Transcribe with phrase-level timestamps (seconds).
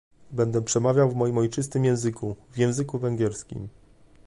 [0.31, 3.67] Będę przemawiał w moim ojczystym języku, w języku węgierskim